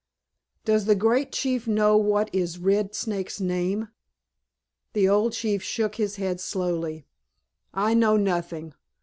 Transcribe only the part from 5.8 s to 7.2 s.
his head slowly.